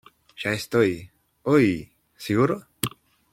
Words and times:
ya 0.35 0.51
estoy.¡ 0.51 1.11
uy!¿ 1.43 1.91
seguro? 2.17 2.65